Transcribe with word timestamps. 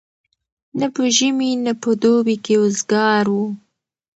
نه 0.79 0.87
په 0.95 1.03
ژمي 1.15 1.51
نه 1.65 1.73
په 1.81 1.89
دوبي 2.01 2.35
کي 2.45 2.55
وزګار 2.63 3.25
وو 3.33 3.45